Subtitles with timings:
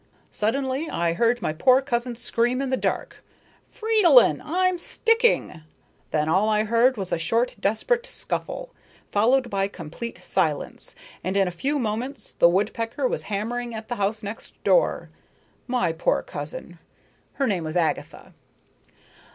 [0.31, 3.23] "Suddenly I heard my poor cousin scream in the dark:
[3.69, 5.61] 'Fridolin, I'm sticking!'
[6.09, 8.73] Then all I heard was a short desperate scuffle,
[9.11, 13.97] followed by complete silence, and in a few moments the woodpecker was hammering at the
[13.97, 15.11] house next door.
[15.67, 16.79] My poor cousin!
[17.33, 18.33] Her name was Agatha."